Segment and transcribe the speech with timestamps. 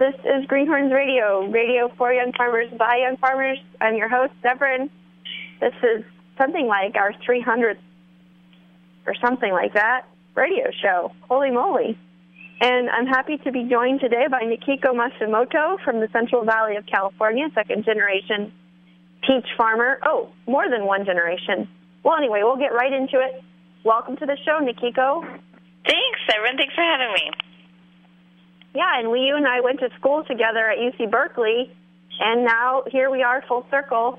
[0.00, 3.58] This is Greenhorns Radio, radio for young farmers by young farmers.
[3.82, 4.88] I'm your host, Deborah.
[5.60, 6.02] This is
[6.38, 7.76] something like our 300th
[9.06, 11.12] or something like that radio show.
[11.28, 11.98] Holy moly.
[12.62, 16.86] And I'm happy to be joined today by Nikiko Masumoto from the Central Valley of
[16.86, 18.54] California, second generation
[19.20, 19.98] peach farmer.
[20.02, 21.68] Oh, more than one generation.
[22.02, 23.44] Well, anyway, we'll get right into it.
[23.84, 25.20] Welcome to the show, Nikiko.
[25.84, 26.56] Thanks, everyone.
[26.56, 27.39] Thanks for having me.
[28.74, 31.72] Yeah, and we, you and I went to school together at UC Berkeley,
[32.20, 34.18] and now here we are, full circle,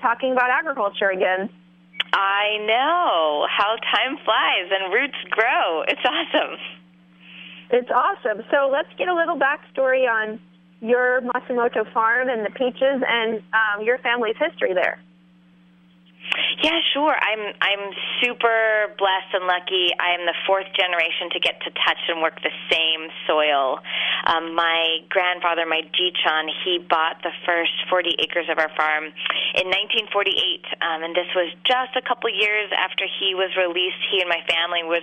[0.00, 1.50] talking about agriculture again.
[2.12, 5.82] I know how time flies and roots grow.
[5.88, 6.58] It's awesome.
[7.70, 8.44] It's awesome.
[8.50, 10.40] So let's get a little backstory on
[10.80, 15.00] your Masumoto farm and the peaches and um, your family's history there.
[16.62, 17.10] Yeah, sure.
[17.10, 17.90] I'm I'm
[18.22, 19.90] super blessed and lucky.
[19.98, 23.82] I am the fourth generation to get to touch and work the same soil.
[24.30, 29.10] Um, my grandfather, my Jichon, he bought the first 40 acres of our farm
[29.58, 30.14] in 1948,
[30.78, 33.98] um, and this was just a couple years after he was released.
[34.14, 35.02] He and my family was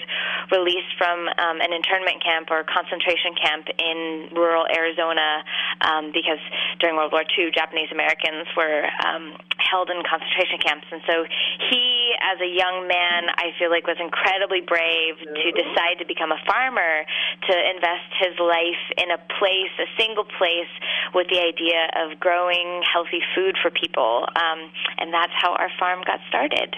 [0.56, 5.44] released from um, an internment camp or concentration camp in rural Arizona
[5.84, 6.40] um, because
[6.80, 11.28] during World War II, Japanese Americans were um, held in concentration camps, and so
[11.70, 16.32] he, as a young man, I feel like was incredibly brave to decide to become
[16.32, 17.06] a farmer,
[17.50, 20.72] to invest his life in a place, a single place,
[21.14, 26.04] with the idea of growing healthy food for people, um, and that's how our farm
[26.06, 26.76] got started.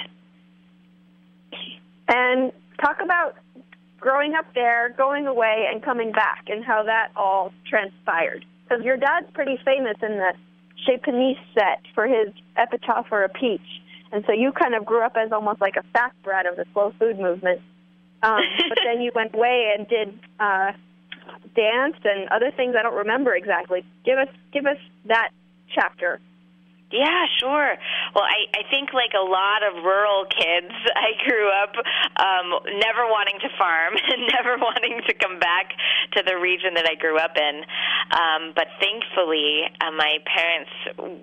[2.07, 2.51] And
[2.81, 3.35] talk about
[3.99, 8.43] growing up there, going away, and coming back, and how that all transpired.
[8.63, 10.33] Because your dad's pretty famous in the
[10.85, 13.61] Chez Panisse set for his epitaph for a peach.
[14.11, 16.65] And so you kind of grew up as almost like a fast brat of the
[16.73, 17.61] slow food movement.
[18.23, 20.71] Um, but then you went away and did uh,
[21.55, 23.83] danced and other things I don't remember exactly.
[24.03, 25.29] Give us give us that
[25.73, 26.19] chapter.
[26.91, 27.79] Yeah, sure.
[28.11, 31.73] Well, I, I think like a lot of rural kids, I grew up
[32.19, 32.47] um,
[32.83, 35.71] never wanting to farm and never wanting to come back
[36.19, 37.63] to the region that I grew up in.
[38.11, 40.71] Um, but thankfully, uh, my parents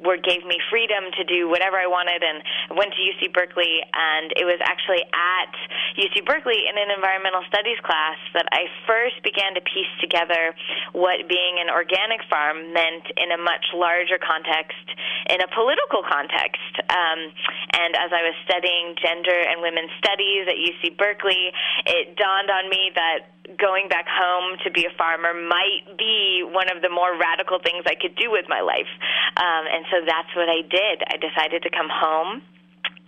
[0.00, 2.41] were gave me freedom to do whatever I wanted, and
[2.73, 3.85] went to UC Berkeley.
[3.93, 5.53] And it was actually at
[6.00, 10.56] UC Berkeley in an environmental studies class that I first began to piece together
[10.97, 14.81] what being an organic farm meant in a much larger context,
[15.29, 16.71] in a political context.
[16.87, 17.35] Um,
[17.75, 21.51] and as I was studying gender and women's studies at UC Berkeley,
[21.83, 26.71] it dawned on me that going back home to be a farmer might be one
[26.71, 28.91] of the more radical things I could do with my life.
[29.35, 31.03] Um, and so that's what I did.
[31.11, 32.47] I decided to come home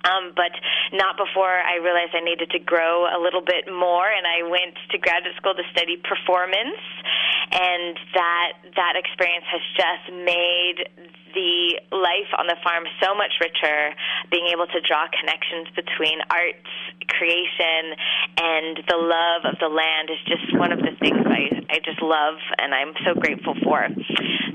[0.01, 0.53] Um, but
[0.97, 4.73] not before I realized I needed to grow a little bit more, and I went
[4.91, 6.81] to graduate school to study performance,
[7.53, 10.89] and that that experience has just made
[11.37, 13.93] the life on the farm so much richer.
[14.33, 16.73] Being able to draw connections between arts,
[17.13, 17.93] creation,
[18.41, 22.03] and the love of the land is just one of the things I I just
[22.03, 23.87] love, and I'm so grateful for.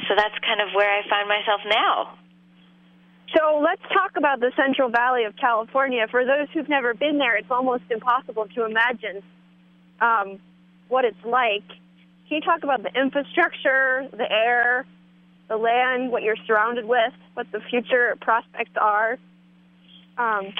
[0.10, 2.18] So that's kind of where I find myself now.
[3.38, 6.08] So let's talk about the Central Valley of California.
[6.10, 9.22] For those who've never been there, it's almost impossible to imagine
[10.00, 10.40] um,
[10.88, 11.68] what it's like.
[12.28, 14.86] Can you talk about the infrastructure, the air,
[15.50, 19.18] the land, what you're surrounded with, what the future prospects are?
[20.18, 20.54] Um,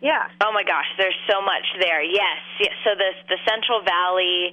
[0.00, 0.28] yeah.
[0.44, 2.04] Oh my gosh, there's so much there.
[2.04, 2.40] Yes.
[2.60, 2.74] yes.
[2.84, 4.52] So the the Central Valley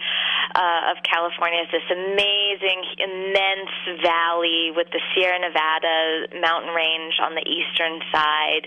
[0.56, 7.36] uh, of California is this amazing, immense valley with the Sierra Nevada mountain range on
[7.36, 8.64] the eastern side,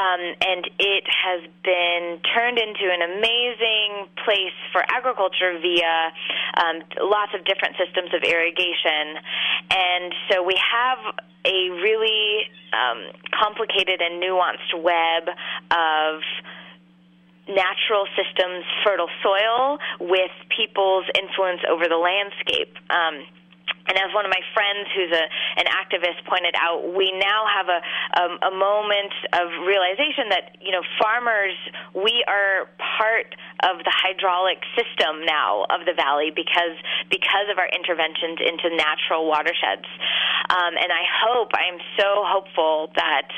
[0.00, 6.16] um, and it has been turned into an amazing place for agriculture via
[6.64, 9.20] um, lots of different systems of irrigation,
[9.68, 10.98] and so we have
[11.46, 15.30] a really um, complicated and nuanced web
[15.70, 16.20] of
[17.48, 22.74] natural systems, fertile soil, with people's influence over the landscape.
[22.90, 23.22] Um,
[23.88, 25.24] and as one of my friends who's a,
[25.60, 27.80] an activist pointed out, we now have a,
[28.18, 31.54] um, a moment of realization that, you know, farmers,
[31.94, 32.68] we are
[32.98, 33.34] part
[33.64, 36.76] of the hydraulic system now of the valley because,
[37.08, 39.88] because of our interventions into natural watersheds.
[40.50, 43.28] Um, and I hope, I'm so hopeful that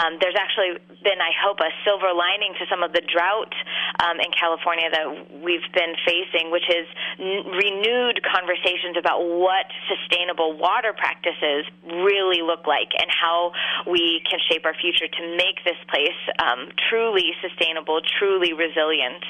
[0.00, 3.54] um, there's actually been, I hope, a silver lining to some of the drought
[4.02, 5.06] um, in California that
[5.42, 6.86] we've been facing, which is
[7.18, 9.66] n- renewed conversations about what
[9.98, 13.52] sustainable water practices really look like and how
[13.88, 19.24] we can shape our future to make this place um, truly sustainable, truly resilient.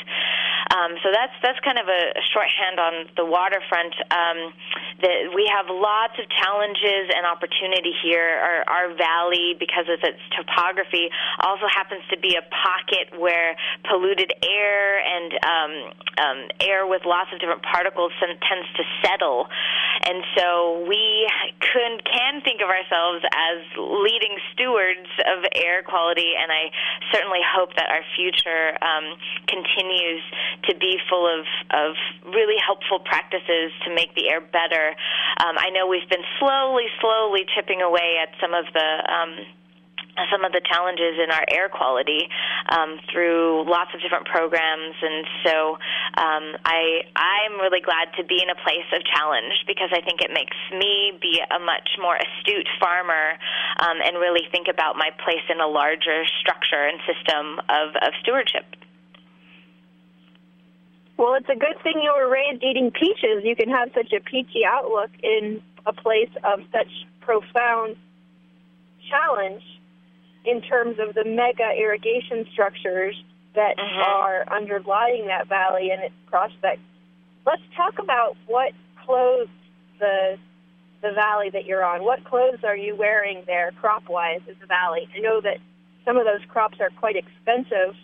[0.76, 3.96] Um, so that's that's kind of a, shorthand on the waterfront.
[4.12, 4.52] Um,
[5.32, 8.20] we have lots of challenges and opportunity here.
[8.20, 11.08] Our, our valley, because of its topography,
[11.40, 13.56] also happens to be a pocket where
[13.88, 15.72] polluted air and um,
[16.20, 19.48] um, air with lots of different particles tends to settle,
[20.04, 21.28] and so we
[21.60, 26.68] can can think of ourselves as leading stewards of air quality, and I
[27.12, 29.16] certainly hope that our future um,
[29.48, 30.20] continues
[30.68, 31.94] to be full of, of
[32.32, 34.94] really helpful practices to make the air better.
[35.44, 39.32] Um, I know we've been slowly, slowly chipping away at some of the um,
[40.32, 42.28] some of the challenges in our air quality
[42.72, 45.76] um, through lots of different programs, and so
[46.16, 50.24] um, I I'm really glad to be in a place of challenge because I think
[50.24, 53.36] it makes me be a much more astute farmer
[53.80, 58.12] um, and really think about my place in a larger structure and system of, of
[58.22, 58.64] stewardship.
[61.16, 63.42] Well, it's a good thing you were raised eating peaches.
[63.42, 66.88] You can have such a peachy outlook in a place of such
[67.20, 67.96] profound
[69.08, 69.62] challenge
[70.44, 73.16] in terms of the mega irrigation structures
[73.54, 74.06] that Mhm.
[74.06, 76.82] are underlying that valley and its prospects.
[77.46, 78.72] Let's talk about what
[79.04, 79.48] clothes
[79.98, 80.38] the
[81.02, 82.02] the valley that you're on.
[82.02, 85.08] What clothes are you wearing there, crop wise, in the valley?
[85.14, 85.58] I know that
[86.04, 87.94] some of those crops are quite expensive,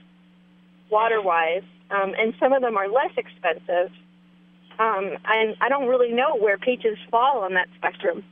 [0.90, 3.92] water wise, um, and some of them are less expensive.
[4.78, 8.24] Um, and I don't really know where peaches fall on that spectrum.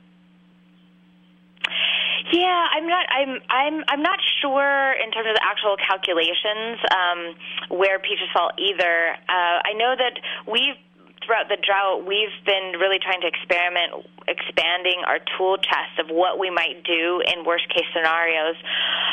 [2.31, 3.05] Yeah, I'm not.
[3.09, 3.39] I'm.
[3.49, 3.83] I'm.
[3.87, 9.17] I'm not sure in terms of the actual calculations um, where peaches fall either.
[9.27, 10.77] Uh, I know that we've
[11.25, 16.37] throughout the drought we've been really trying to experiment expanding our tool chest of what
[16.37, 18.55] we might do in worst case scenarios.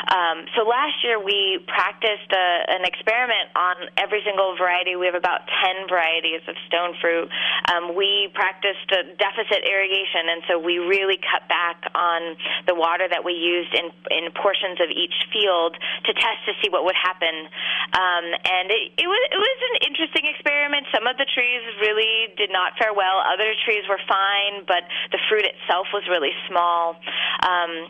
[0.08, 4.96] Um, so last year we practiced a, an experiment on every single variety.
[4.96, 7.28] We have about 10 varieties of stone fruit.
[7.72, 12.36] Um, we practiced deficit irrigation, and so we really cut back on
[12.66, 16.70] the water that we used in, in portions of each field to test to see
[16.70, 17.48] what would happen.
[17.92, 20.86] Um, and it, it, was, it was an interesting experiment.
[20.94, 21.97] Some of the trees really
[22.36, 23.22] did not fare well.
[23.24, 26.96] Other trees were fine, but the fruit itself was really small.
[27.42, 27.88] Um,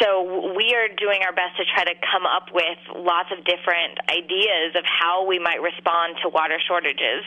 [0.00, 4.00] so we are doing our best to try to come up with lots of different
[4.08, 7.24] ideas of how we might respond to water shortages.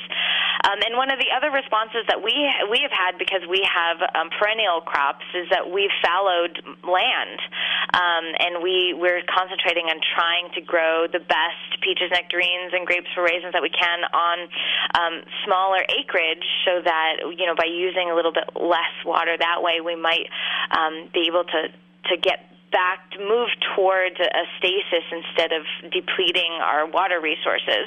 [0.65, 2.33] Um, and one of the other responses that we
[2.71, 7.39] we have had because we have um, perennial crops is that we've fallowed land,
[7.93, 13.11] um, and we we're concentrating on trying to grow the best peaches, nectarines, and grapes
[13.13, 14.37] for raisins that we can on
[14.97, 15.13] um,
[15.45, 19.81] smaller acreage, so that you know by using a little bit less water that way,
[19.83, 20.25] we might
[20.71, 21.69] um, be able to
[22.05, 25.63] to get back move towards a stasis instead of
[25.93, 27.85] depleting our water resources.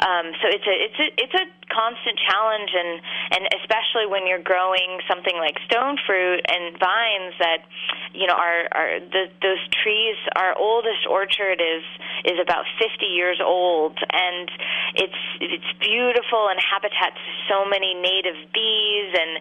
[0.00, 2.92] Um, so it's a it's a it's a constant challenge, and
[3.36, 7.68] and especially when you're growing something like stone fruit and vines that
[8.16, 10.16] you know are are the, those trees.
[10.34, 11.84] Our oldest orchard is
[12.24, 14.48] is about 50 years old, and
[14.96, 19.32] it's it's beautiful and habitat to so many native bees and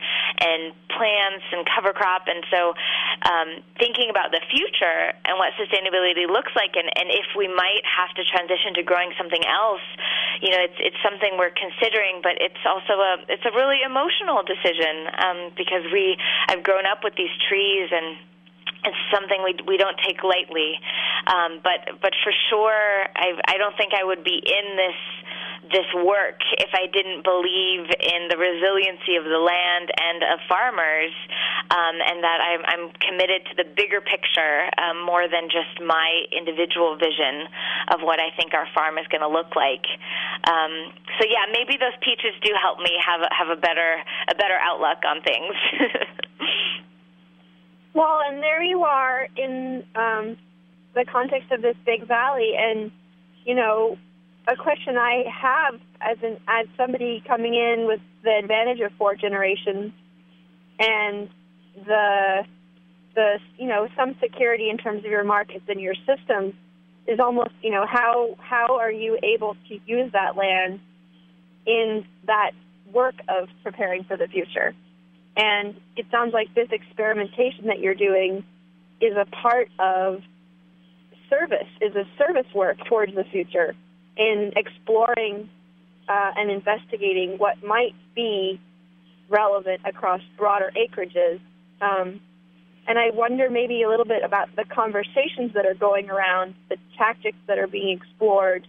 [0.43, 0.61] and
[0.91, 2.75] plants and cover crop, and so
[3.25, 7.83] um, thinking about the future and what sustainability looks like, and and if we might
[7.85, 9.85] have to transition to growing something else,
[10.41, 14.41] you know, it's it's something we're considering, but it's also a it's a really emotional
[14.43, 16.17] decision um, because we
[16.49, 18.17] I've grown up with these trees and
[18.85, 20.79] it's something we we don't take lightly.
[21.27, 24.99] Um, but but for sure, I I don't think I would be in this
[25.71, 31.13] this work if I didn't believe in the resiliency of the land and of farmers,
[31.71, 36.27] um, and that I'm, I'm committed to the bigger picture um, more than just my
[36.35, 37.47] individual vision
[37.95, 39.87] of what I think our farm is going to look like.
[40.49, 44.59] Um, so yeah, maybe those peaches do help me have have a better a better
[44.59, 45.55] outlook on things.
[47.93, 50.37] Well, and there you are in um,
[50.95, 52.91] the context of this big valley, and
[53.45, 53.97] you know,
[54.47, 59.15] a question I have as an as somebody coming in with the advantage of four
[59.15, 59.93] generations,
[60.79, 61.29] and
[61.85, 62.45] the
[63.15, 66.53] the you know some security in terms of your markets and your systems
[67.07, 70.79] is almost you know how how are you able to use that land
[71.65, 72.51] in that
[72.91, 74.75] work of preparing for the future?
[75.35, 78.43] And it sounds like this experimentation that you're doing
[79.01, 80.21] is a part of
[81.29, 83.73] service, is a service work towards the future
[84.17, 85.49] in exploring
[86.07, 88.59] uh, and investigating what might be
[89.29, 91.39] relevant across broader acreages.
[91.81, 92.19] Um,
[92.85, 96.77] and I wonder maybe a little bit about the conversations that are going around, the
[96.97, 98.67] tactics that are being explored.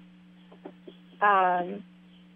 [1.21, 1.83] Um,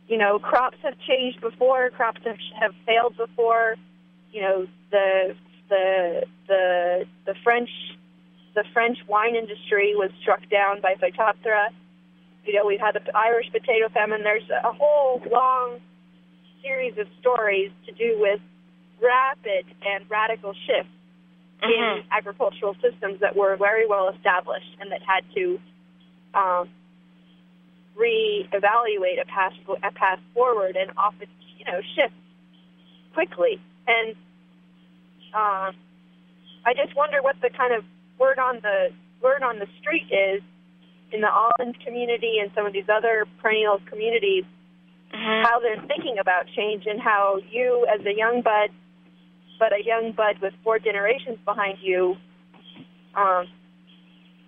[0.09, 3.77] you know, crops have changed before, crops have, have failed before
[4.33, 5.37] you know the
[5.69, 7.71] the the the French
[8.55, 11.69] the French wine industry was struck down by Phytophthora.
[12.49, 14.23] You know, we've had the Irish potato famine.
[14.23, 15.81] There's a whole long
[16.63, 18.41] series of stories to do with
[19.03, 20.89] rapid and radical shifts
[21.63, 21.99] mm-hmm.
[21.99, 25.61] in agricultural systems that were very well established and that had to
[26.33, 26.71] um,
[27.95, 29.53] reevaluate a path
[29.83, 31.29] a path forward and often
[31.59, 32.15] you know shift
[33.13, 33.61] quickly.
[33.87, 34.17] And
[35.35, 35.73] uh,
[36.65, 37.85] I just wonder what the kind of
[38.19, 38.89] word on the
[39.21, 40.41] word on the street is
[41.13, 44.45] in the Almond community and some of these other perennial communities,
[45.15, 45.45] mm-hmm.
[45.47, 48.71] how they're thinking about change and how you, as a young bud,
[49.59, 52.17] but a young bud with four generations behind you,
[53.15, 53.47] um,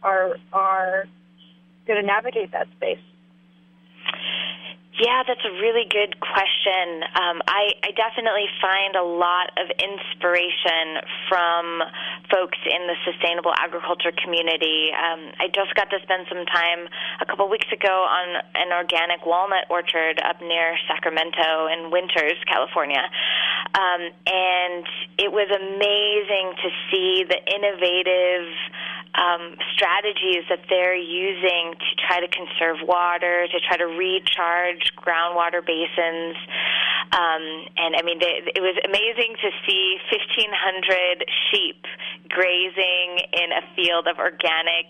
[0.03, 1.05] are are
[1.87, 2.99] going to navigate that space.
[5.01, 7.01] Yeah, that's a really good question.
[7.17, 11.81] Um, I, I definitely find a lot of inspiration from
[12.29, 14.93] folks in the sustainable agriculture community.
[14.93, 16.85] Um, I just got to spend some time
[17.17, 23.01] a couple weeks ago on an organic walnut orchard up near Sacramento in Winters, California.
[23.73, 24.85] Um, and
[25.17, 28.53] it was amazing to see the innovative
[29.15, 35.65] um, strategies that they're using to try to conserve water, to try to recharge groundwater
[35.65, 36.37] basins.
[37.11, 41.83] Um, and I mean, they, it was amazing to see 1,500 sheep
[42.31, 44.87] grazing in a field of organic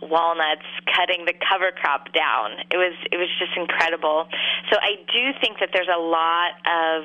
[0.00, 2.62] walnuts, cutting the cover crop down.
[2.70, 4.30] It was it was just incredible.
[4.70, 7.02] So I do think that there's a lot of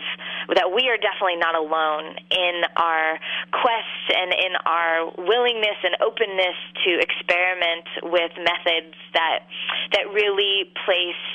[0.56, 3.20] that we are definitely not alone in our
[3.52, 9.46] quests and in our willingness and openness to experiment with methods that
[9.94, 11.26] that really place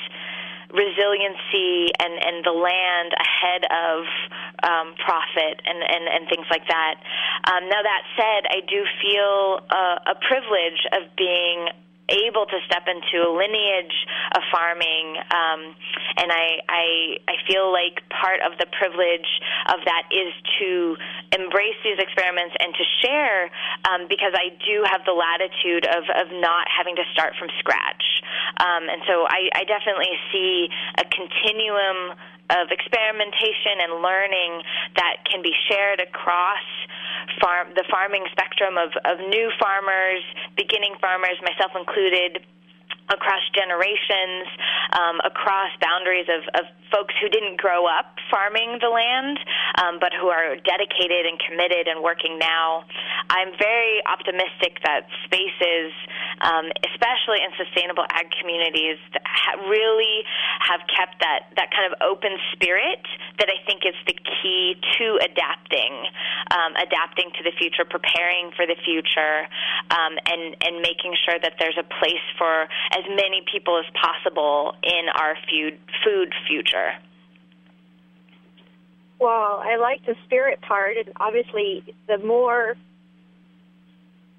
[0.75, 3.97] resiliency and, and the land ahead of
[4.63, 6.95] um, profit and, and, and things like that.
[7.47, 11.71] Um, now, that said, I do feel uh, a privilege of being
[12.09, 13.97] able to step into a lineage
[14.35, 15.61] of farming, um,
[16.17, 16.85] and I, I
[17.27, 19.29] I feel like part of the privilege
[19.73, 20.97] of that is to
[21.33, 23.49] embrace these experiments and to share,
[23.89, 28.05] um, because I do have the latitude of of not having to start from scratch,
[28.61, 30.69] um, and so I, I definitely see
[31.01, 32.17] a continuum
[32.49, 34.61] of experimentation and learning
[34.95, 36.61] that can be shared across
[37.41, 40.21] farm the farming spectrum of, of new farmers,
[40.55, 42.45] beginning farmers, myself included,
[43.09, 44.47] across generations,
[44.93, 49.37] um, across boundaries of, of folks who didn't grow up farming the land,
[49.81, 52.85] um, but who are dedicated and committed and working now.
[53.29, 55.93] I'm very optimistic that spaces,
[56.41, 60.23] um, especially in sustainable ag communities, ha- really
[60.61, 63.01] have kept that, that kind of open spirit
[63.39, 65.93] that I think is the key to adapting,
[66.51, 69.47] um, adapting to the future, preparing for the future,
[69.91, 72.63] um, and, and making sure that there's a place for
[72.95, 76.93] as many people as possible in our food, food future.
[79.19, 82.75] Well, I like the spirit part, and obviously, the more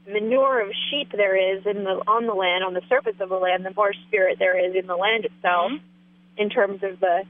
[0.06, 3.36] manure of sheep there is in the on the land, on the surface of the
[3.36, 6.42] land, the more spirit there is in the land itself, Mm-hmm.
[6.42, 7.22] in terms of the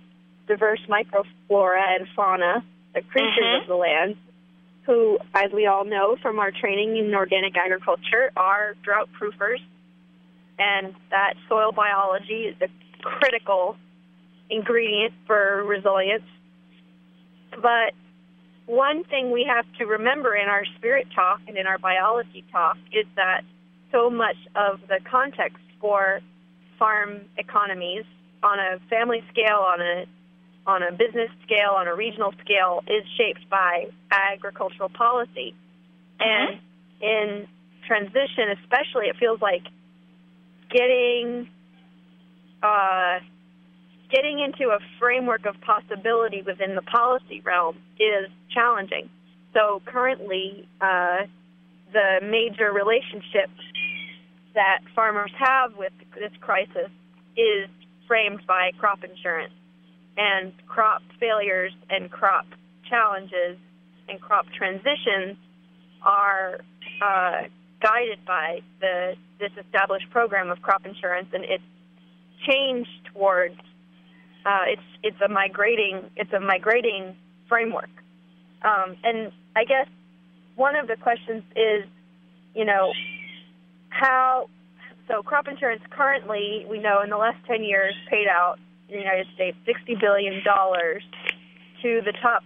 [0.46, 3.60] diverse microflora and fauna, the creatures Mhm.
[3.62, 4.16] of the land,
[4.84, 9.60] who, as we all know from our training in organic agriculture, are drought proofers,
[10.58, 12.68] and that soil biology is a
[13.02, 13.76] critical
[14.48, 16.24] ingredient for resilience.
[17.50, 17.94] But
[18.66, 22.76] one thing we have to remember in our spirit talk and in our biology talk
[22.92, 23.42] is that
[23.92, 26.20] so much of the context for
[26.78, 28.04] farm economies
[28.42, 30.06] on a family scale, on a
[30.66, 35.54] on a business scale, on a regional scale, is shaped by agricultural policy.
[36.18, 36.58] And
[37.00, 37.46] in
[37.86, 39.62] transition, especially, it feels like
[40.70, 41.48] getting
[42.62, 43.18] uh,
[44.10, 49.08] getting into a framework of possibility within the policy realm is challenging.
[49.52, 51.26] So currently, uh,
[51.92, 53.50] the major relationship
[54.54, 56.90] that farmers have with this crisis
[57.36, 57.68] is
[58.06, 59.52] framed by crop insurance
[60.16, 62.46] and crop failures and crop
[62.88, 63.58] challenges
[64.08, 65.36] and crop transitions
[66.02, 66.60] are
[67.02, 67.42] uh,
[67.82, 71.62] guided by the this established program of crop insurance and its
[72.48, 73.58] change towards
[74.46, 77.16] uh, it's it's a migrating it's a migrating
[77.48, 77.90] framework.
[78.62, 79.88] Um, and I guess
[80.54, 81.84] one of the questions is
[82.54, 82.92] you know
[83.88, 84.48] how
[85.08, 88.56] so crop insurance currently we know in the last 10 years paid out
[88.88, 91.02] in the United States 60 billion dollars
[91.82, 92.42] to the top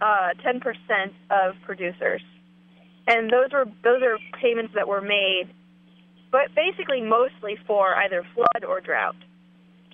[0.00, 0.60] uh, 10%
[1.30, 2.22] of producers.
[3.08, 5.48] And those were those are payments that were made
[6.32, 9.16] but basically mostly for either flood or drought.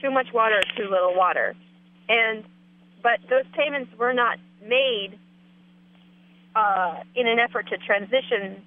[0.01, 1.55] Too much water or too little water.
[2.09, 2.45] And
[3.03, 5.19] but those payments were not made
[6.55, 8.63] uh, in an effort to transition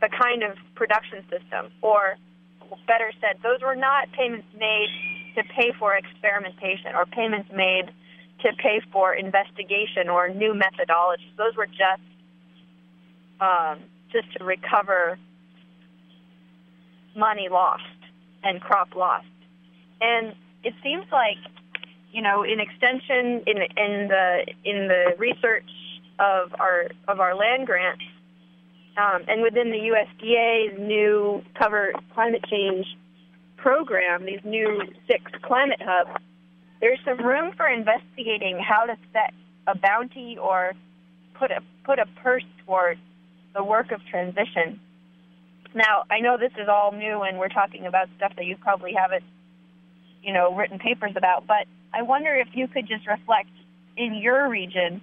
[0.00, 2.16] the kind of production system or
[2.86, 4.88] better said those were not payments made
[5.34, 7.90] to pay for experimentation or payments made
[8.40, 12.02] to pay for investigation or new methodologies those were just
[13.40, 13.78] um,
[14.12, 15.18] just to recover
[17.16, 17.82] money lost
[18.42, 19.26] and crop lost.
[20.00, 21.38] And it seems like,
[22.12, 25.68] you know, in extension in in the in the research
[26.18, 28.04] of our of our land grants,
[28.96, 32.86] um, and within the USDA's new cover climate change
[33.64, 36.22] program, these new six climate hubs,
[36.82, 39.32] there's some room for investigating how to set
[39.66, 40.74] a bounty or
[41.32, 43.00] put a put a purse towards
[43.54, 44.78] the work of transition.
[45.74, 48.92] Now, I know this is all new and we're talking about stuff that you probably
[48.92, 49.24] haven't,
[50.22, 53.48] you know, written papers about, but I wonder if you could just reflect
[53.96, 55.00] in your region,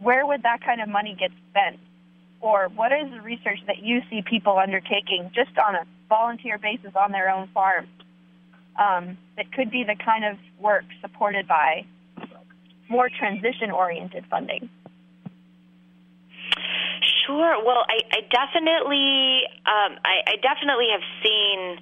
[0.00, 1.78] where would that kind of money get spent?
[2.44, 6.92] Or what is the research that you see people undertaking just on a volunteer basis
[6.94, 7.88] on their own farm
[8.78, 11.86] um, that could be the kind of work supported by
[12.90, 14.68] more transition-oriented funding?
[17.24, 17.64] Sure.
[17.64, 21.78] Well, I, I definitely, um, I, I definitely have seen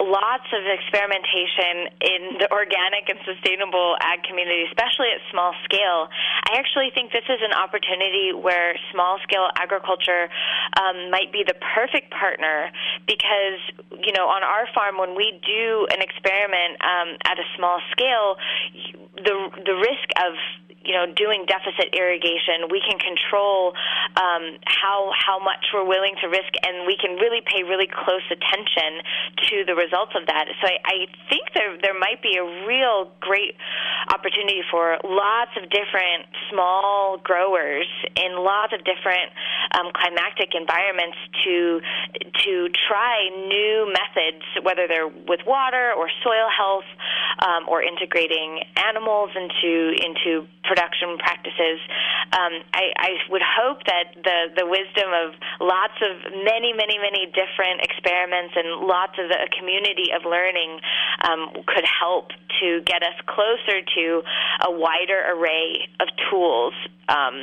[0.00, 6.06] lots of experimentation in the organic and sustainable ag community, especially at small scale.
[6.46, 10.30] I actually think this is an opportunity where small scale agriculture
[10.78, 12.70] um, might be the perfect partner
[13.06, 13.58] because,
[14.06, 18.38] you know, on our farm, when we do an experiment um, at a small scale,
[19.18, 20.32] the the risk of
[20.88, 23.76] you know doing deficit irrigation we can control
[24.16, 28.24] um, how how much we're willing to risk and we can really pay really close
[28.32, 29.04] attention
[29.52, 30.48] to the results of that.
[30.64, 30.96] So I, I
[31.28, 33.52] think there there might be a real great
[34.08, 39.28] opportunity for lots of different small growers in lots of different
[39.76, 41.84] um, climatic environments to
[42.48, 46.88] to try new methods whether they're with water or soil health
[47.44, 51.82] um, or integrating animals into into production production practices.
[52.30, 57.26] Um, I, I would hope that the the wisdom of lots of many, many, many
[57.34, 60.78] different experiments and lots of a community of learning
[61.26, 62.30] um, could help
[62.62, 64.22] to get us closer to
[64.66, 66.74] a wider array of tools
[67.08, 67.42] um,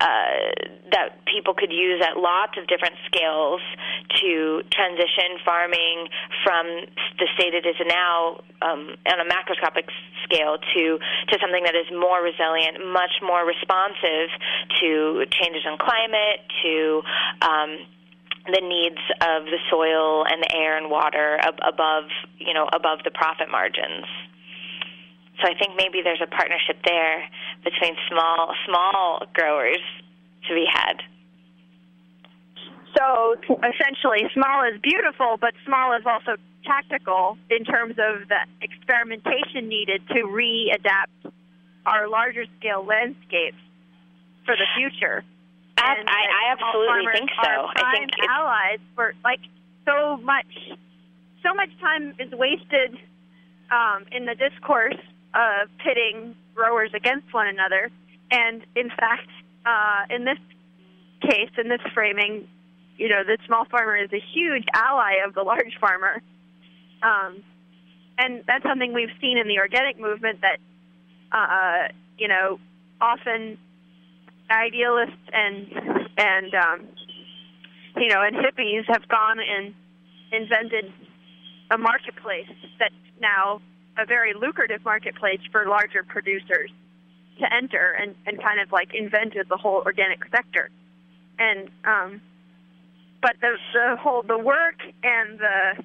[0.00, 0.52] uh,
[0.92, 3.60] that people could use at lots of different scales
[4.20, 6.08] to transition farming
[6.44, 6.66] from
[7.18, 9.88] the state it is now um, on a macroscopic
[10.24, 12.55] scale to to something that is more resilient,
[12.92, 14.30] much more responsive
[14.80, 17.02] to changes in climate, to
[17.42, 17.70] um,
[18.46, 22.04] the needs of the soil and the air and water ab- above
[22.38, 24.06] you know above the profit margins.
[25.40, 27.28] So I think maybe there's a partnership there
[27.64, 29.82] between small small growers
[30.48, 31.02] to be had.
[32.96, 39.68] So essentially, small is beautiful, but small is also tactical in terms of the experimentation
[39.68, 41.30] needed to readapt
[41.86, 43.56] our larger scale landscapes
[44.44, 45.24] for the future.
[45.78, 47.48] I, And I, I absolutely think so.
[47.48, 49.40] Are I think it's, allies for like
[49.84, 50.52] so much,
[51.42, 52.98] so much time is wasted
[53.70, 54.98] um, in the discourse
[55.34, 57.90] of pitting growers against one another,
[58.30, 59.28] and in fact,
[59.66, 60.38] uh, in this
[61.20, 62.48] case, in this framing,
[62.96, 66.22] you know, the small farmer is a huge ally of the large farmer.
[67.02, 67.42] Um,
[68.18, 70.58] and that's something we've seen in the organic movement that,
[71.36, 72.58] uh, you know,
[73.00, 73.58] often
[74.50, 75.66] idealists and,
[76.16, 76.88] and, um,
[77.96, 79.74] you know, and hippies have gone and
[80.32, 80.92] invented
[81.70, 83.60] a marketplace that's now
[83.98, 86.70] a very lucrative marketplace for larger producers
[87.38, 90.70] to enter and, and kind of like invented the whole organic sector.
[91.38, 92.20] And, um,
[93.26, 95.82] but the the whole the work and the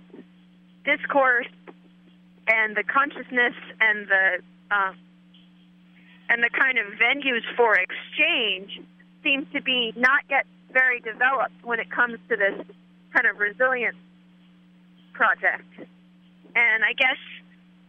[0.86, 1.48] discourse
[2.48, 4.38] and the consciousness and the
[4.70, 4.94] uh,
[6.32, 8.80] and the kind of venues for exchange
[9.22, 12.66] seems to be not yet very developed when it comes to this
[13.14, 14.00] kind of resilience
[15.12, 15.68] project.
[16.56, 17.20] And I guess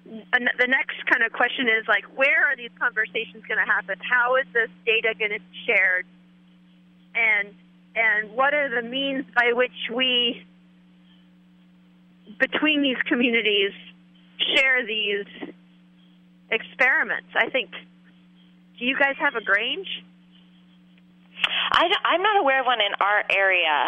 [0.05, 3.95] the next kind of question is like, where are these conversations going to happen?
[4.03, 6.05] How is this data going to be shared?
[7.15, 7.55] And
[7.95, 10.43] and what are the means by which we,
[12.41, 13.71] between these communities,
[14.57, 15.27] share these
[16.51, 17.29] experiments?
[17.37, 17.71] I think.
[18.83, 19.87] Do you guys have a Grange?
[21.71, 23.79] I, am not aware of one in our area.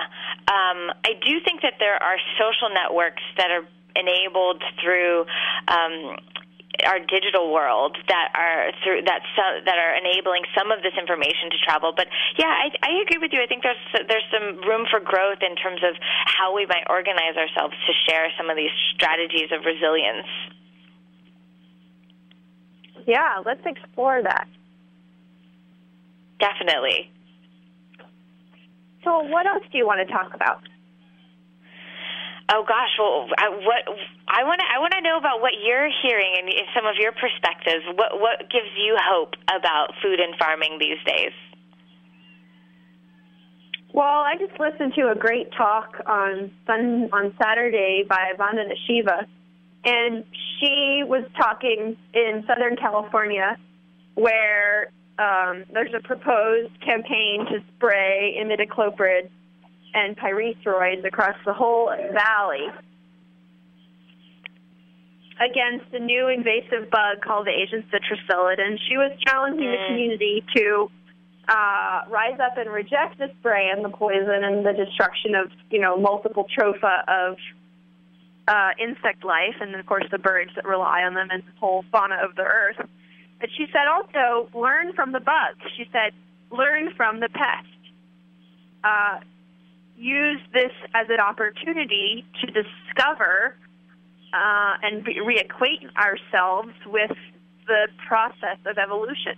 [0.46, 3.66] Um, I do think that there are social networks that are
[3.98, 5.26] enabled through
[5.66, 6.14] um,
[6.86, 11.50] our digital world that are through that so, that are enabling some of this information
[11.50, 11.90] to travel.
[11.90, 12.06] But
[12.38, 13.42] yeah, I, I agree with you.
[13.42, 17.34] I think there's there's some room for growth in terms of how we might organize
[17.34, 20.30] ourselves to share some of these strategies of resilience.
[23.10, 24.46] Yeah, let's explore that.
[26.44, 27.10] Definitely.
[29.02, 30.60] So, what else do you want to talk about?
[32.52, 33.80] Oh gosh, well, I, what
[34.28, 37.12] I want to I want to know about what you're hearing and some of your
[37.12, 37.84] perspectives.
[37.96, 41.32] What what gives you hope about food and farming these days?
[43.94, 49.26] Well, I just listened to a great talk on sun, on Saturday by Vandana Shiva,
[49.84, 50.24] and
[50.60, 53.56] she was talking in Southern California,
[54.14, 59.30] where um, there's a proposed campaign to spray imidacloprid
[59.94, 62.66] and pyrethroids across the whole valley
[65.40, 68.60] against a new invasive bug called the Asian citrus psyllid.
[68.60, 70.90] And she was challenging the community to
[71.48, 75.80] uh, rise up and reject the spray and the poison and the destruction of, you
[75.80, 77.36] know, multiple tropha of
[78.46, 81.84] uh, insect life, and of course the birds that rely on them and the whole
[81.90, 82.76] fauna of the earth.
[83.40, 85.56] But she said also learn from the bug.
[85.76, 86.12] She said
[86.50, 87.68] learn from the pest.
[88.82, 89.20] Uh,
[89.96, 93.56] use this as an opportunity to discover
[94.32, 97.12] uh, and re- reacquaint ourselves with
[97.66, 99.36] the process of evolution.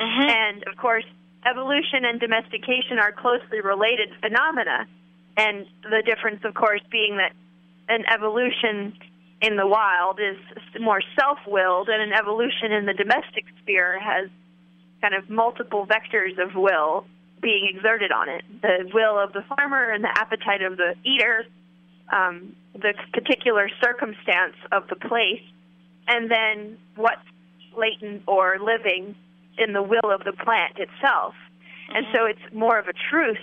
[0.00, 0.28] Mm-hmm.
[0.28, 1.04] And of course,
[1.46, 4.86] evolution and domestication are closely related phenomena.
[5.36, 7.32] And the difference, of course, being that
[7.88, 8.94] an evolution
[9.42, 10.38] in the wild is
[10.80, 14.30] more self willed, and an evolution in the domestic sphere has
[15.00, 17.04] kind of multiple vectors of will
[17.42, 21.44] being exerted on it the will of the farmer and the appetite of the eater,
[22.12, 25.42] um, the particular circumstance of the place,
[26.06, 27.26] and then what's
[27.76, 29.16] latent or living
[29.58, 31.34] in the will of the plant itself.
[31.92, 33.42] And so it's more of a truth,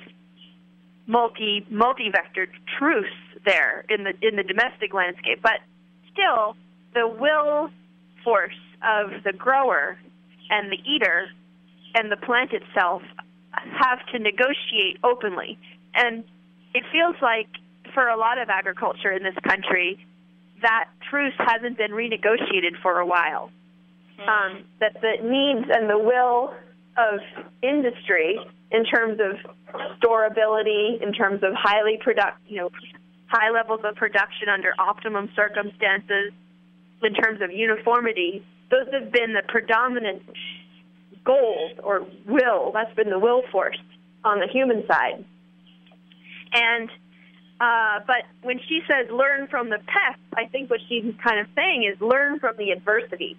[1.08, 3.06] multi multi vectored truth
[3.46, 5.42] there in the in the domestic landscape.
[5.44, 5.60] But
[6.12, 6.56] still,
[6.94, 7.70] the will
[8.24, 9.98] force of the grower
[10.50, 11.28] and the eater
[11.96, 13.02] and the plant itself
[13.52, 15.58] have to negotiate openly.
[15.94, 16.24] And
[16.74, 17.48] it feels like
[17.94, 19.98] for a lot of agriculture in this country,
[20.62, 23.52] that truce hasn't been renegotiated for a while.
[24.20, 26.54] Um, that the needs and the will
[26.98, 27.20] of
[27.64, 28.38] industry
[28.70, 29.38] in terms of
[30.00, 32.70] storability, in terms of highly product, you know,
[33.30, 36.34] high levels of production under optimum circumstances,
[37.02, 40.22] in terms of uniformity, those have been the predominant
[41.24, 42.72] goals or will.
[42.74, 43.78] That's been the will force
[44.24, 45.24] on the human side.
[46.54, 46.90] And
[47.62, 51.48] uh, but when she says learn from the pests, I think what she's kind of
[51.56, 53.38] saying is learn from the adversity,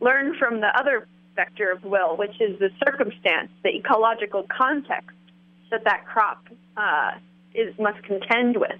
[0.00, 5.16] learn from the other vector of will, which is the circumstance, the ecological context
[5.70, 6.44] that that crop
[6.76, 7.12] uh,
[7.54, 8.78] is must contend with.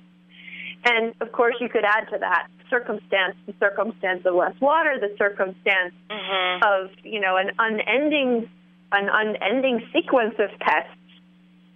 [0.85, 5.15] And of course, you could add to that circumstance, the circumstance of less water, the
[5.19, 6.63] circumstance Mhm.
[6.63, 8.49] of you know an unending,
[8.93, 10.91] an unending sequence of pests,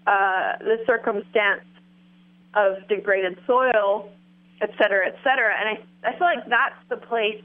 [0.06, 1.64] uh, the circumstance
[2.54, 4.10] of degraded soil,
[4.60, 5.54] et cetera, et cetera.
[5.58, 7.42] And I, I feel like that's the place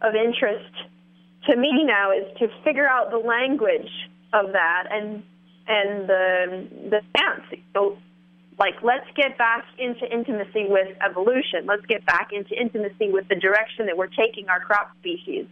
[0.00, 0.72] of interest
[1.48, 3.90] to me now is to figure out the language
[4.32, 5.22] of that and
[5.66, 7.62] and the the stance.
[7.74, 7.98] So,
[8.58, 11.66] like, let's get back into intimacy with evolution.
[11.66, 15.46] Let's get back into intimacy with the direction that we're taking our crop species.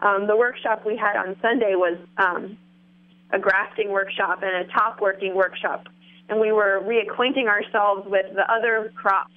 [0.00, 2.58] Um, the workshop we had on Sunday was um,
[3.32, 5.86] a grafting workshop and a top working workshop,
[6.28, 9.32] and we were reacquainting ourselves with the other crops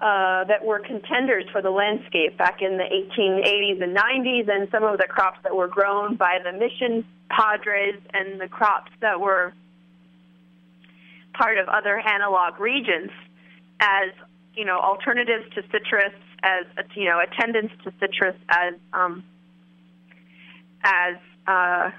[0.00, 4.82] uh, that were contenders for the landscape back in the 1880s and 90s, and some
[4.82, 9.52] of the crops that were grown by the mission padres and the crops that were
[11.38, 13.10] part of other analog regions
[13.80, 14.10] as
[14.54, 19.24] you know alternatives to citrus, as you know attendants to citrus, as um,
[20.82, 21.90] as uh,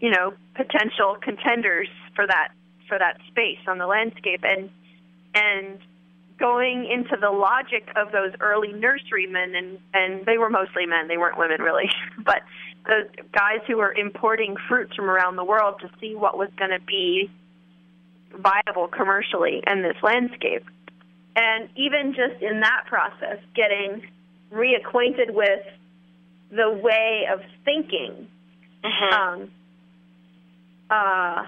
[0.00, 2.48] you know potential contenders for that
[2.88, 4.68] for that space on the landscape, and
[5.34, 5.78] and
[6.38, 11.16] going into the logic of those early nurserymen, and and they were mostly men, they
[11.16, 11.88] weren't women really,
[12.24, 12.42] but
[12.84, 16.70] the guys who were importing fruits from around the world to see what was going
[16.70, 17.30] to be
[18.36, 20.64] viable commercially in this landscape.
[21.36, 24.02] And even just in that process, getting
[24.52, 25.62] reacquainted with
[26.50, 28.28] the way of thinking
[28.82, 29.12] Mhm.
[29.12, 29.50] um,
[30.90, 31.46] uh,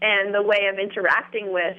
[0.00, 1.76] and the way of interacting with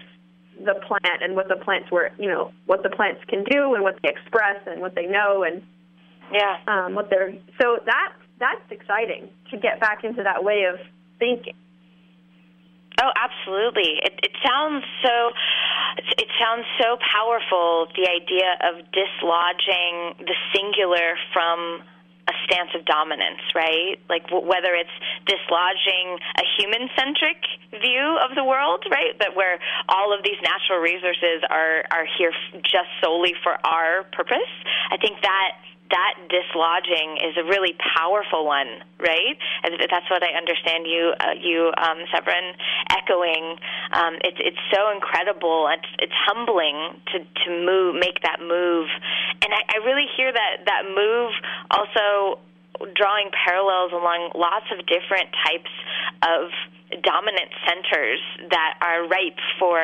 [0.63, 3.83] the plant and what the plants were, you know, what the plants can do and
[3.83, 5.63] what they express and what they know and
[6.31, 6.59] yeah.
[6.67, 7.33] um, what they're.
[7.59, 10.79] So that that's exciting to get back into that way of
[11.17, 11.55] thinking.
[13.01, 13.99] Oh, absolutely.
[14.03, 15.31] It, it sounds so.
[16.17, 17.87] It sounds so powerful.
[17.95, 21.81] The idea of dislodging the singular from
[22.29, 23.97] a stance of dominance, right?
[24.07, 24.93] Like w- whether it's
[25.25, 27.41] dislodging a human-centric
[27.81, 29.17] view of the world, right?
[29.17, 29.57] That where
[29.89, 34.51] all of these natural resources are are here f- just solely for our purpose.
[34.91, 35.57] I think that
[35.89, 39.37] that dislodging is a really powerful one, right?
[39.63, 42.53] And That's what I understand you, uh, you, um, Severine,
[42.93, 43.57] echoing.
[43.93, 45.69] Um, it's it's so incredible.
[45.73, 48.87] It's it's humbling to to move, make that move,
[49.41, 51.31] and I, I really hear that that move
[51.71, 52.39] also
[52.95, 55.73] drawing parallels along lots of different types
[56.23, 56.51] of
[57.03, 59.79] dominant centers that are ripe for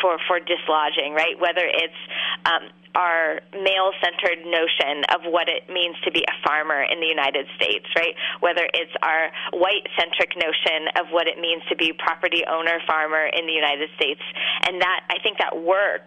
[0.00, 1.38] for for dislodging, right?
[1.38, 2.00] Whether it's
[2.46, 7.46] um, our male-centered notion of what it means to be a farmer in the United
[7.56, 8.14] States, right?
[8.38, 13.46] Whether it's our white-centric notion of what it means to be property owner farmer in
[13.46, 14.22] the United States,
[14.66, 16.06] and that I think that work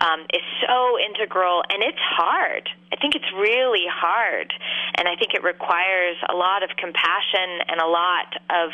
[0.00, 2.68] um, is so integral, and it's hard.
[2.92, 4.52] I think it's really hard,
[4.98, 8.66] and I think it requires a lot of compassion and a lot of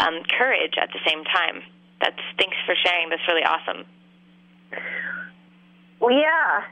[0.00, 1.62] um, courage at the same time.
[2.00, 3.10] That's thanks for sharing.
[3.10, 3.84] That's really awesome.
[6.00, 6.64] Well, yeah.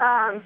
[0.00, 0.42] Um,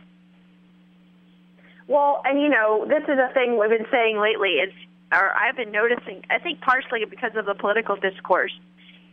[1.89, 4.63] well, and you know, this is a thing we've been saying lately.
[4.63, 4.73] Is
[5.13, 6.23] or I've been noticing.
[6.31, 8.53] I think partially because of the political discourse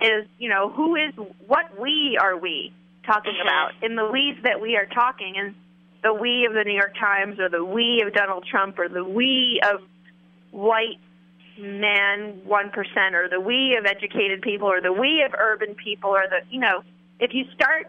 [0.02, 1.14] is you know who is
[1.48, 2.72] what we are we
[3.06, 3.42] talking Mhm.
[3.42, 5.56] about in the we's that we are talking and
[6.04, 9.04] the we of the New York Times or the we of Donald Trump or the
[9.04, 9.82] we of
[10.52, 11.00] white
[11.60, 16.10] man one percent or the we of educated people or the we of urban people
[16.10, 16.84] or the you know
[17.20, 17.88] if you start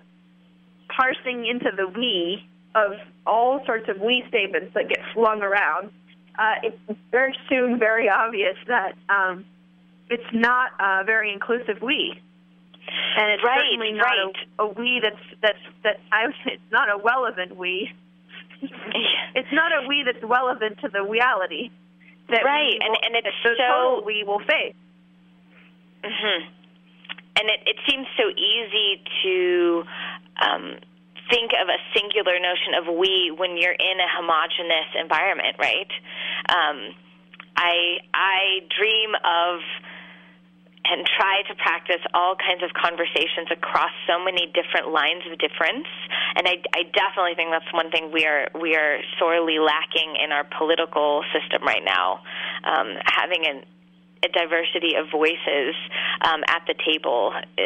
[0.89, 2.93] parsing into the we of
[3.27, 5.91] all sorts of we statements that get flung around,
[6.39, 9.45] uh, it's very soon very obvious that um,
[10.09, 12.21] it's not a very inclusive we.
[13.17, 14.37] And it's Right, certainly not right.
[14.59, 17.91] a, a we that's that's that I it's not a relevant we.
[18.63, 21.71] it's not a we that's relevant to the reality.
[22.31, 24.75] That Right, we and- and it's so- we will face.
[26.05, 26.43] hmm
[27.37, 29.85] And it, it seems so easy to
[30.41, 30.77] um,
[31.31, 35.91] think of a singular notion of we when you're in a homogenous environment, right?
[36.49, 36.95] Um,
[37.57, 39.61] I I dream of
[40.85, 45.87] and try to practice all kinds of conversations across so many different lines of difference.
[46.37, 50.33] And I, I definitely think that's one thing we are we are sorely lacking in
[50.33, 52.25] our political system right now.
[52.65, 53.63] Um, having an
[54.23, 55.75] a diversity of voices
[56.21, 57.63] um, at the table, uh,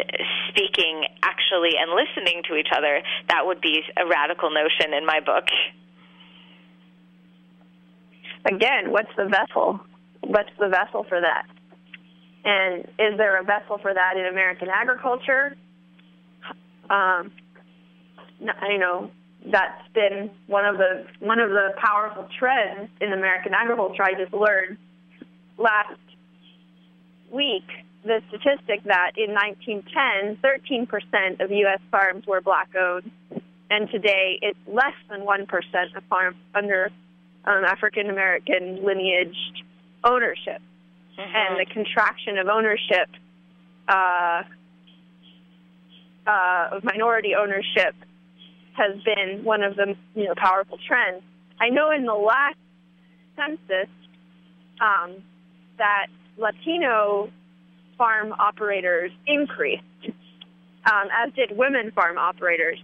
[0.49, 5.19] speaking actually and listening to each other, that would be a radical notion in my
[5.19, 5.47] book.
[8.47, 9.81] Again, what's the vessel?
[10.21, 11.47] What's the vessel for that?
[12.45, 15.57] And is there a vessel for that in American agriculture?
[16.91, 17.33] Um,
[18.41, 19.11] you know,
[19.51, 24.03] that's been one of the one of the powerful trends in American agriculture.
[24.03, 24.79] I just learned
[25.59, 25.99] last
[27.31, 27.65] week
[28.05, 31.81] the statistic that in 1910, 13% of U.S.
[31.91, 33.11] farms were black owned,
[33.71, 36.91] and today it's less than 1% of farms under
[37.47, 39.37] um, African American lineage
[40.05, 40.61] ownership.
[41.17, 43.09] And the contraction of ownership,
[43.89, 44.43] uh,
[46.27, 47.95] uh, of minority ownership,
[48.73, 51.23] has been one of the you know powerful trends.
[51.61, 52.57] I know in the last
[53.37, 53.89] census
[54.81, 55.23] um,
[55.79, 57.31] that Latino
[57.97, 62.83] farm operators increased, um, as did women farm operators.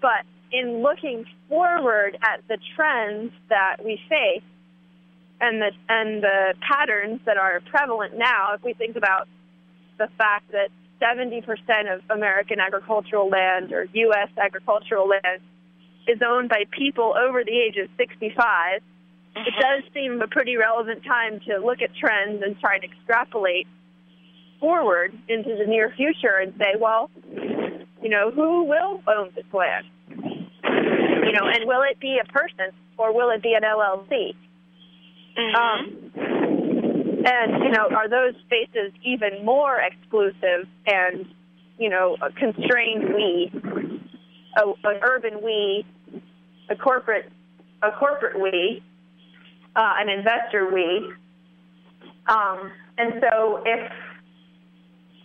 [0.00, 4.42] But in looking forward at the trends that we face
[5.40, 9.28] and the and the patterns that are prevalent now, if we think about
[9.98, 10.70] the fact that
[11.00, 11.44] 70%
[11.94, 14.28] of American agricultural land or U.S.
[14.38, 15.42] agricultural land
[16.06, 19.60] is owned by people over the age of 65, it mm-hmm.
[19.60, 23.66] does seem a pretty relevant time to look at trends and try to extrapolate
[24.60, 27.10] forward into the near future and say, well,
[28.02, 29.86] you know, who will own this land?
[30.12, 34.34] You know, and will it be a person or will it be an LLC?
[35.36, 36.10] Um,
[37.26, 41.26] and you know, are those spaces even more exclusive and
[41.78, 43.50] you know a constrained we,
[44.56, 45.84] a, an urban we,
[46.70, 47.30] a corporate,
[47.82, 48.82] a corporate we,
[49.74, 51.12] uh, an investor we?
[52.26, 53.90] Um, and so if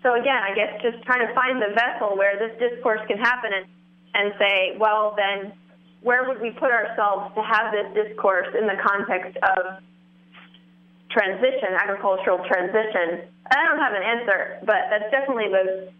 [0.03, 3.51] so again, I guess just trying to find the vessel where this discourse can happen
[3.53, 3.65] and,
[4.15, 5.51] and say, well, then
[6.01, 9.83] where would we put ourselves to have this discourse in the context of
[11.11, 13.29] transition, agricultural transition?
[13.51, 15.91] I don't have an answer, but that's definitely the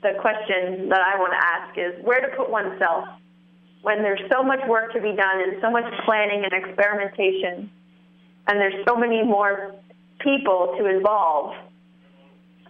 [0.00, 3.08] the question that I want to ask is where to put oneself
[3.82, 7.70] when there's so much work to be done and so much planning and experimentation,
[8.46, 9.74] and there's so many more
[10.20, 11.54] people to involve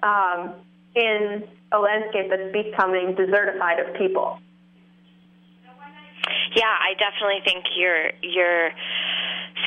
[0.03, 0.55] um,
[0.95, 4.39] in a landscape that's becoming desertified of people.
[6.55, 8.71] Yeah, I definitely think you're you're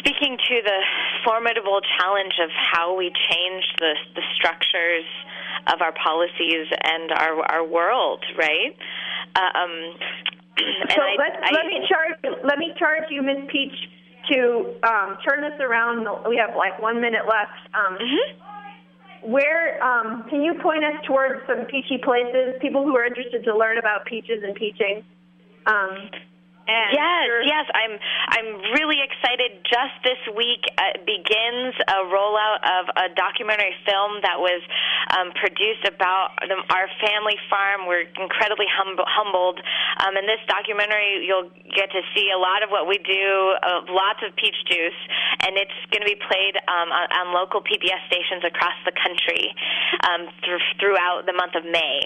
[0.01, 0.79] speaking to the
[1.23, 5.05] formidable challenge of how we change the the structures
[5.71, 8.73] of our policies and our our world, right?
[9.37, 9.71] Um,
[10.93, 13.47] So I- let I- let me charge let me charge you, Ms.
[13.51, 13.77] Peach,
[14.31, 16.05] to um, turn this around.
[16.27, 17.57] We have like one minute left.
[17.73, 17.97] Um,
[19.23, 22.55] Where um, can you point us towards some peachy places?
[22.59, 25.03] People who are interested to learn about peaches and peaching.
[26.67, 27.93] And Yes, yes, I'm
[28.29, 29.65] I'm really excited.
[29.65, 34.61] Just this week uh, begins a rollout of a documentary film that was
[35.17, 37.89] um, produced about the, our family farm.
[37.89, 39.59] We're incredibly hum- humbled.
[40.05, 43.81] Um, in this documentary, you'll get to see a lot of what we do, uh,
[43.89, 45.01] lots of peach juice,
[45.43, 49.49] and it's going to be played um, on, on local PBS stations across the country
[50.05, 52.05] um, th- throughout the month of May.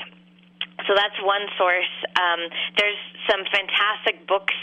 [0.83, 1.93] So that's one source.
[2.19, 2.99] Um, there's
[3.31, 4.53] some fantastic books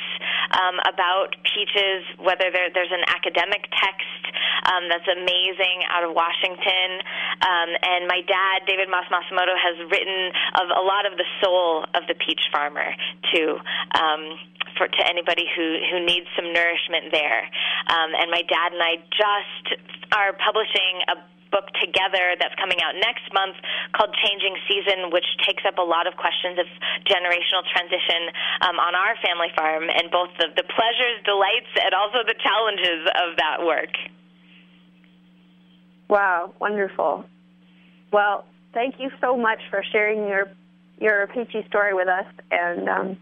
[0.52, 4.22] um, about peaches, whether there, there's an academic text
[4.68, 7.00] um, that's amazing out of Washington.
[7.42, 11.88] Um, and my dad, David Mas Masumoto, has written of a lot of the soul
[11.96, 12.92] of the peach farmer,
[13.32, 13.58] too.
[13.96, 14.38] Um,
[14.78, 17.44] for to anybody who who needs some nourishment there,
[17.92, 19.80] um, and my dad and I just
[20.16, 21.16] are publishing a
[21.52, 23.54] book together that's coming out next month
[23.92, 26.66] called Changing Season, which takes up a lot of questions of
[27.04, 28.32] generational transition
[28.64, 33.04] um, on our family farm and both the, the pleasures, delights, and also the challenges
[33.20, 33.92] of that work.
[36.08, 37.24] Wow, wonderful.
[38.12, 38.44] Well,
[38.74, 40.50] thank you so much for sharing your
[41.00, 43.18] your peachy story with us, and um,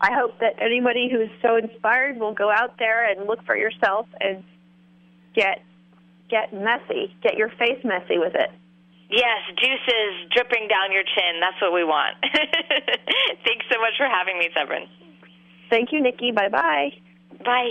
[0.00, 4.06] I hope that anybody who's so inspired will go out there and look for yourself
[4.20, 4.44] and
[5.34, 5.62] get
[6.30, 7.14] get messy.
[7.22, 8.50] Get your face messy with it.
[9.10, 11.40] Yes, juices dripping down your chin.
[11.40, 12.16] That's what we want.
[13.44, 14.88] Thanks so much for having me, Severine.
[15.70, 16.32] Thank you, Nikki.
[16.32, 16.90] Bye bye
[17.44, 17.70] bye.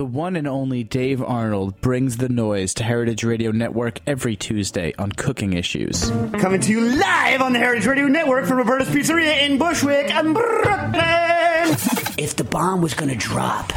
[0.00, 4.94] The one and only Dave Arnold brings the noise to Heritage Radio Network every Tuesday
[4.98, 6.08] on cooking issues.
[6.38, 10.32] Coming to you live on the Heritage Radio Network from Roberta's Pizzeria in Bushwick, and
[10.32, 10.94] Brooklyn.
[12.16, 13.74] if the bomb was going to drop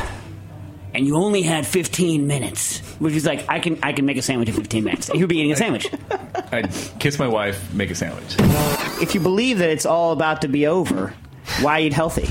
[0.94, 4.22] and you only had 15 minutes, which is like, I can, I can make a
[4.22, 5.10] sandwich in 15 minutes.
[5.10, 5.90] He would be eating a sandwich.
[6.54, 8.38] I'd kiss my wife, make a sandwich.
[9.02, 11.14] if you believe that it's all about to be over,
[11.60, 12.30] why eat healthy?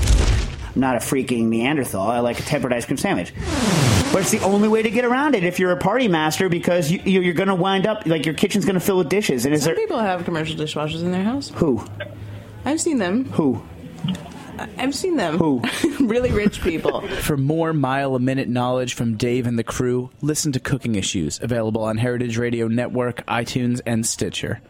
[0.73, 2.07] I'm not a freaking Neanderthal.
[2.07, 3.31] I like a tempered ice cream sandwich.
[4.13, 6.89] But it's the only way to get around it if you're a party master because
[6.91, 9.45] you, you- you're going to wind up, like, your kitchen's going to fill with dishes.
[9.45, 9.83] And is Some there.
[9.83, 11.49] people have commercial dishwashers in their house.
[11.55, 11.83] Who?
[12.63, 13.25] I've seen them.
[13.31, 13.61] Who?
[14.77, 15.39] I've seen them.
[15.39, 15.63] Who?
[15.99, 17.01] really rich people.
[17.07, 21.39] For more mile a minute knowledge from Dave and the crew, listen to Cooking Issues,
[21.41, 24.61] available on Heritage Radio Network, iTunes, and Stitcher.